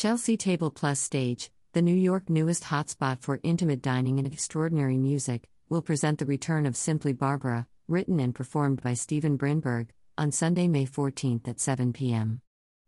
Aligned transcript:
Chelsea 0.00 0.38
Table 0.38 0.70
Plus 0.70 0.98
Stage, 0.98 1.50
the 1.74 1.82
New 1.82 1.94
York 1.94 2.30
newest 2.30 2.64
hotspot 2.64 3.20
for 3.20 3.38
intimate 3.42 3.82
dining 3.82 4.16
and 4.16 4.26
extraordinary 4.26 4.96
music, 4.96 5.46
will 5.68 5.82
present 5.82 6.18
the 6.18 6.24
return 6.24 6.64
of 6.64 6.74
Simply 6.74 7.12
Barbra, 7.12 7.66
written 7.86 8.18
and 8.18 8.34
performed 8.34 8.80
by 8.80 8.94
Stephen 8.94 9.36
Brinberg, 9.36 9.88
on 10.16 10.32
Sunday, 10.32 10.68
May 10.68 10.86
14th 10.86 11.46
at 11.46 11.60
7 11.60 11.92
p.m. 11.92 12.40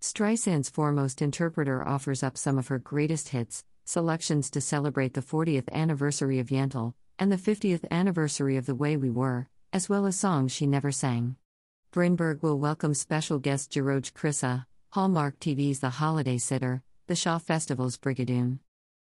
Streisand's 0.00 0.68
foremost 0.68 1.22
interpreter 1.22 1.86
offers 1.86 2.24
up 2.24 2.36
some 2.36 2.58
of 2.58 2.66
her 2.66 2.80
greatest 2.80 3.28
hits, 3.28 3.62
selections 3.84 4.50
to 4.50 4.60
celebrate 4.60 5.14
the 5.14 5.22
40th 5.22 5.70
anniversary 5.70 6.40
of 6.40 6.48
Yentl, 6.48 6.94
and 7.20 7.30
the 7.30 7.36
50th 7.36 7.84
anniversary 7.88 8.56
of 8.56 8.66
The 8.66 8.74
Way 8.74 8.96
We 8.96 9.10
Were, 9.10 9.46
as 9.72 9.88
well 9.88 10.06
as 10.06 10.18
songs 10.18 10.50
she 10.50 10.66
never 10.66 10.90
sang. 10.90 11.36
Brinberg 11.92 12.42
will 12.42 12.58
welcome 12.58 12.94
special 12.94 13.38
guest 13.38 13.70
George 13.70 14.12
Krissa, 14.12 14.66
Hallmark 14.90 15.38
TV's 15.38 15.78
The 15.78 15.90
Holiday 15.90 16.38
Sitter, 16.38 16.82
the 17.06 17.14
Shaw 17.14 17.38
Festival's 17.38 17.96
Brigadoon. 17.96 18.58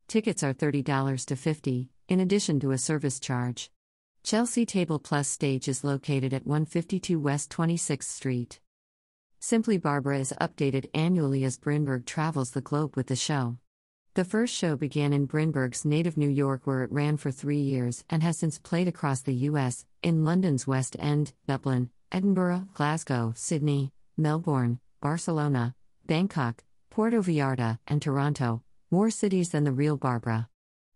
Tickets 0.07 0.41
are 0.41 0.53
$30 0.53 1.25
to 1.25 1.35
50, 1.35 1.89
in 2.07 2.19
addition 2.21 2.59
to 2.61 2.71
a 2.71 2.77
service 2.77 3.19
charge. 3.19 3.69
Chelsea 4.23 4.65
Table 4.65 4.99
Plus 4.99 5.27
stage 5.27 5.67
is 5.67 5.83
located 5.83 6.33
at 6.33 6.47
152 6.47 7.19
West 7.19 7.51
26th 7.51 8.03
Street. 8.03 8.59
Simply 9.39 9.77
Barbra 9.77 10.17
is 10.19 10.33
updated 10.39 10.89
annually 10.93 11.43
as 11.43 11.57
Brinberg 11.57 12.05
travels 12.05 12.51
the 12.51 12.61
globe 12.61 12.95
with 12.95 13.07
the 13.07 13.15
show. 13.15 13.57
The 14.13 14.25
first 14.25 14.55
show 14.55 14.75
began 14.77 15.11
in 15.11 15.27
Brinberg's 15.27 15.83
native 15.83 16.17
New 16.17 16.29
York, 16.29 16.65
where 16.65 16.83
it 16.83 16.91
ran 16.91 17.17
for 17.17 17.31
three 17.31 17.61
years 17.61 18.05
and 18.09 18.23
has 18.23 18.37
since 18.37 18.59
played 18.59 18.87
across 18.87 19.21
the 19.21 19.35
US, 19.49 19.85
in 20.01 20.23
London's 20.23 20.65
West 20.65 20.95
End, 20.99 21.33
Dublin, 21.47 21.89
Edinburgh, 22.11 22.69
Glasgow, 22.73 23.33
Sydney, 23.35 23.91
Melbourne, 24.17 24.79
Barcelona, 25.01 25.75
Bangkok, 26.05 26.63
Puerto 26.89 27.21
Vallarta, 27.21 27.79
and 27.87 28.01
Toronto, 28.01 28.63
more 28.89 29.11
cities 29.11 29.49
than 29.49 29.63
the 29.63 29.71
real 29.71 29.95
Barbra. 29.95 30.49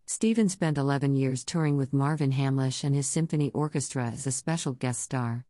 Stephen 0.05 0.49
spent 0.49 0.77
11 0.77 1.15
years 1.15 1.43
touring 1.43 1.77
with 1.77 1.93
Marvin 1.93 2.31
Hamlisch 2.31 2.83
and 2.83 2.95
his 2.95 3.07
symphony 3.07 3.51
orchestra 3.51 4.07
as 4.07 4.25
a 4.25 4.31
special 4.31 4.73
guest 4.73 5.01
star. 5.01 5.45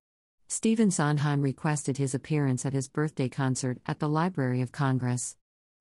Stephen 0.47 0.91
Sondheim 0.91 1.41
requested 1.41 1.97
his 1.97 2.13
appearance 2.13 2.65
at 2.65 2.73
his 2.73 2.87
birthday 2.89 3.29
concert 3.29 3.79
at 3.85 3.99
the 3.99 4.09
Library 4.09 4.61
of 4.61 4.71
Congress. 4.71 5.37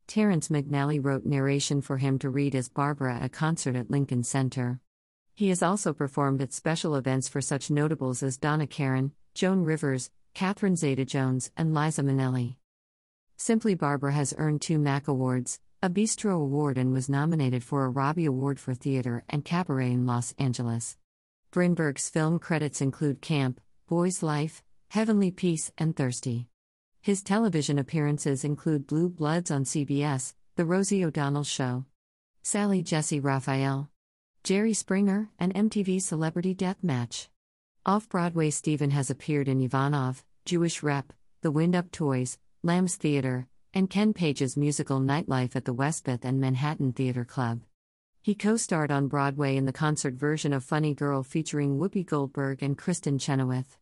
Terrence 0.06 0.48
McNally 0.48 1.04
wrote 1.04 1.26
narration 1.26 1.82
for 1.82 1.98
him 1.98 2.18
to 2.20 2.30
read 2.30 2.54
as 2.54 2.68
Barbra 2.68 3.16
at 3.16 3.24
a 3.24 3.28
concert 3.28 3.76
at 3.76 3.90
Lincoln 3.90 4.22
Center. 4.22 4.80
He 5.34 5.48
has 5.48 5.62
also 5.62 5.92
performed 5.92 6.40
at 6.40 6.52
special 6.52 6.94
events 6.94 7.28
for 7.28 7.40
such 7.40 7.70
notables 7.70 8.22
as 8.22 8.36
Donna 8.38 8.66
Karan, 8.66 9.12
Joan 9.34 9.64
Rivers, 9.64 10.10
Catherine 10.34 10.76
Zeta 10.76 11.04
Jones, 11.04 11.50
and 11.56 11.74
Liza 11.74 12.02
Minnelli. 12.02 12.56
Simply 13.44 13.74
Barbra 13.74 14.12
has 14.12 14.32
earned 14.38 14.62
two 14.62 14.78
MAC 14.78 15.08
Awards, 15.08 15.58
a 15.82 15.90
Bistro 15.90 16.34
Award, 16.40 16.78
and 16.78 16.92
was 16.92 17.08
nominated 17.08 17.64
for 17.64 17.84
a 17.84 17.88
Robbie 17.88 18.26
Award 18.26 18.60
for 18.60 18.72
Theater 18.72 19.24
and 19.28 19.44
Cabaret 19.44 19.90
in 19.90 20.06
Los 20.06 20.32
Angeles. 20.38 20.96
Brinberg's 21.50 22.08
film 22.08 22.38
credits 22.38 22.80
include 22.80 23.20
Camp, 23.20 23.60
Boy's 23.88 24.22
Life, 24.22 24.62
Heavenly 24.90 25.32
Peace, 25.32 25.72
and 25.76 25.96
Thirsty. 25.96 26.46
His 27.00 27.20
television 27.20 27.80
appearances 27.80 28.44
include 28.44 28.86
Blue 28.86 29.08
Bloods 29.08 29.50
on 29.50 29.64
CBS, 29.64 30.34
The 30.54 30.64
Rosie 30.64 31.04
O'Donnell 31.04 31.42
Show, 31.42 31.84
Sally 32.44 32.80
Jessy 32.80 33.18
Raphael, 33.18 33.90
Jerry 34.44 34.72
Springer, 34.72 35.30
and 35.36 35.52
MTV 35.52 36.00
Celebrity 36.00 36.54
Deathmatch. 36.54 37.26
Off 37.84 38.08
Broadway, 38.08 38.50
Stephen 38.50 38.92
has 38.92 39.10
appeared 39.10 39.48
in 39.48 39.60
Ivanov, 39.60 40.22
Jewish 40.44 40.80
Rep, 40.84 41.12
The 41.40 41.50
Wind 41.50 41.74
Up 41.74 41.90
Toys, 41.90 42.38
Lamb's 42.64 42.94
Theater, 42.94 43.48
and 43.74 43.90
Ken 43.90 44.12
Page's 44.12 44.56
musical 44.56 45.00
Nightlife 45.00 45.56
at 45.56 45.64
the 45.64 45.72
Westbeth 45.72 46.24
and 46.24 46.40
Manhattan 46.40 46.92
Theater 46.92 47.24
Club. 47.24 47.62
He 48.20 48.36
co 48.36 48.56
starred 48.56 48.92
on 48.92 49.08
Broadway 49.08 49.56
in 49.56 49.66
the 49.66 49.72
concert 49.72 50.14
version 50.14 50.52
of 50.52 50.62
Funny 50.62 50.94
Girl 50.94 51.24
featuring 51.24 51.80
Whoopi 51.80 52.06
Goldberg 52.06 52.62
and 52.62 52.78
Kristin 52.78 53.20
Chenoweth. 53.20 53.78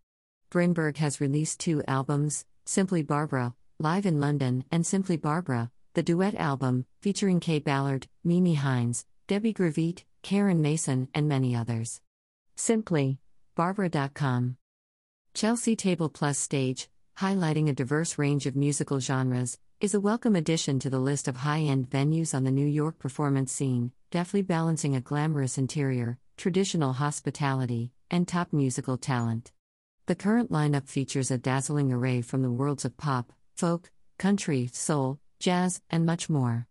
Brinberg 0.50 0.96
has 0.96 1.20
released 1.20 1.60
two 1.60 1.82
albums 1.86 2.46
Simply 2.64 3.02
Barbra, 3.02 3.54
live 3.78 4.06
in 4.06 4.18
London, 4.18 4.64
and 4.72 4.86
Simply 4.86 5.18
Barbra, 5.18 5.70
the 5.92 6.02
duet 6.02 6.34
album, 6.36 6.86
featuring 7.02 7.38
Kaye 7.38 7.58
Ballard, 7.58 8.08
Mimi 8.24 8.54
Hines, 8.54 9.04
Debbie 9.26 9.52
Gravitte, 9.52 10.04
Karen 10.22 10.62
Mason, 10.62 11.08
and 11.12 11.28
many 11.28 11.54
others. 11.54 12.00
Simply 12.56 13.18
Barbra.com. 13.56 14.56
Chelsea 15.34 15.76
Table 15.76 16.08
Plus 16.08 16.38
Stage, 16.38 16.88
highlighting 17.20 17.68
a 17.68 17.74
diverse 17.74 18.16
range 18.16 18.46
of 18.46 18.56
musical 18.56 18.98
genres, 18.98 19.58
is 19.78 19.92
a 19.92 20.00
welcome 20.00 20.34
addition 20.34 20.78
to 20.78 20.88
the 20.88 20.98
list 20.98 21.28
of 21.28 21.36
high 21.36 21.60
end 21.60 21.90
venues 21.90 22.34
on 22.34 22.44
the 22.44 22.50
New 22.50 22.66
York 22.66 22.98
performance 22.98 23.52
scene, 23.52 23.92
deftly 24.10 24.40
balancing 24.40 24.96
a 24.96 25.02
glamorous 25.02 25.58
interior, 25.58 26.18
traditional 26.38 26.94
hospitality, 26.94 27.92
and 28.10 28.26
top 28.26 28.54
musical 28.54 28.96
talent. 28.96 29.52
The 30.06 30.14
current 30.14 30.50
lineup 30.50 30.88
features 30.88 31.30
a 31.30 31.36
dazzling 31.36 31.92
array 31.92 32.22
from 32.22 32.40
the 32.40 32.50
worlds 32.50 32.86
of 32.86 32.96
pop, 32.96 33.34
folk, 33.54 33.90
country, 34.16 34.70
soul, 34.72 35.18
jazz, 35.38 35.82
and 35.90 36.06
much 36.06 36.30
more. 36.30 36.68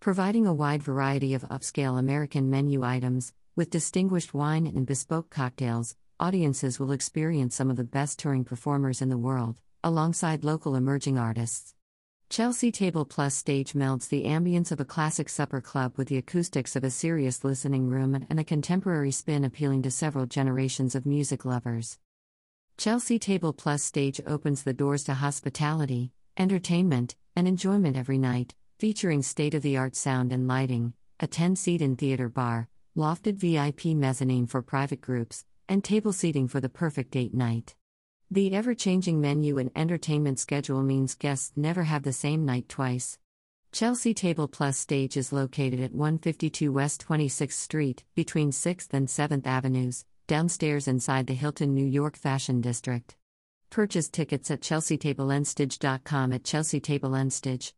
Providing 0.00 0.46
a 0.46 0.54
wide 0.54 0.82
variety 0.82 1.34
of 1.34 1.42
upscale 1.50 1.98
American 1.98 2.48
menu 2.48 2.82
items, 2.82 3.34
with 3.54 3.68
distinguished 3.68 4.32
wine 4.32 4.66
and 4.66 4.86
bespoke 4.86 5.28
cocktails, 5.28 5.94
audiences 6.18 6.80
will 6.80 6.90
experience 6.90 7.54
some 7.54 7.68
of 7.68 7.76
the 7.76 7.84
best 7.84 8.18
touring 8.18 8.44
performers 8.44 9.02
in 9.02 9.10
the 9.10 9.18
world, 9.18 9.60
alongside 9.82 10.44
local 10.44 10.74
emerging 10.74 11.18
artists. 11.18 11.74
Chelsea 12.28 12.70
Table 12.70 13.04
Plus 13.04 13.34
stage 13.34 13.72
melds 13.72 14.08
the 14.08 14.24
ambience 14.24 14.70
of 14.70 14.78
a 14.78 14.84
classic 14.84 15.28
supper 15.28 15.60
club 15.60 15.94
with 15.96 16.08
the 16.08 16.16
acoustics 16.16 16.76
of 16.76 16.84
a 16.84 16.90
serious 16.90 17.42
listening 17.42 17.88
room 17.88 18.26
and 18.30 18.38
a 18.38 18.44
contemporary 18.44 19.10
spin 19.10 19.44
appealing 19.44 19.82
to 19.82 19.90
several 19.90 20.26
generations 20.26 20.94
of 20.94 21.06
music 21.06 21.44
lovers. 21.44 21.98
Chelsea 22.78 23.18
Table 23.18 23.52
Plus 23.52 23.82
stage 23.82 24.20
opens 24.26 24.62
the 24.62 24.72
doors 24.72 25.04
to 25.04 25.14
hospitality, 25.14 26.12
entertainment, 26.36 27.16
and 27.34 27.48
enjoyment 27.48 27.96
every 27.96 28.18
night, 28.18 28.54
featuring 28.78 29.22
state 29.22 29.54
of 29.54 29.62
the 29.62 29.76
art 29.76 29.96
sound 29.96 30.32
and 30.32 30.46
lighting, 30.46 30.92
a 31.18 31.26
10 31.26 31.56
seat 31.56 31.82
in 31.82 31.96
theater 31.96 32.28
bar, 32.28 32.68
lofted 32.96 33.36
VIP 33.36 33.86
mezzanine 33.96 34.46
for 34.46 34.62
private 34.62 35.00
groups, 35.00 35.44
and 35.68 35.82
table 35.82 36.12
seating 36.12 36.48
for 36.48 36.60
the 36.60 36.68
perfect 36.68 37.10
date 37.10 37.34
night. 37.34 37.74
The 38.32 38.54
ever 38.54 38.76
changing 38.76 39.20
menu 39.20 39.58
and 39.58 39.72
entertainment 39.74 40.38
schedule 40.38 40.84
means 40.84 41.16
guests 41.16 41.50
never 41.56 41.82
have 41.82 42.04
the 42.04 42.12
same 42.12 42.44
night 42.44 42.68
twice. 42.68 43.18
Chelsea 43.72 44.14
Table 44.14 44.46
Plus 44.46 44.78
stage 44.78 45.16
is 45.16 45.32
located 45.32 45.80
at 45.80 45.92
152 45.92 46.70
West 46.70 47.04
26th 47.08 47.54
Street, 47.54 48.04
between 48.14 48.52
6th 48.52 48.94
and 48.94 49.08
7th 49.08 49.48
Avenues, 49.48 50.04
downstairs 50.28 50.86
inside 50.86 51.26
the 51.26 51.34
Hilton 51.34 51.74
New 51.74 51.84
York 51.84 52.16
Fashion 52.16 52.60
District. 52.60 53.16
Purchase 53.68 54.08
tickets 54.08 54.48
at 54.52 54.60
chelseatableenstage.com 54.60 56.32
at 56.32 56.44
Chelsea 56.44 56.78
Table 56.78 57.10
Enstage. 57.10 57.68